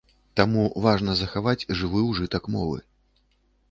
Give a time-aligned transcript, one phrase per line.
[0.39, 2.79] Таму важна захаваць жывы ўжытак мовы.